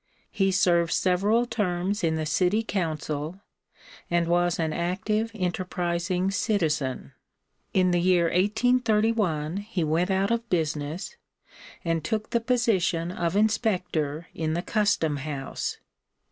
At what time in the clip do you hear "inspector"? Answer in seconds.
13.35-14.25